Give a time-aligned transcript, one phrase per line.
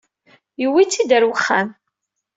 [0.61, 1.67] Yewwi-tt-id ar wexxam.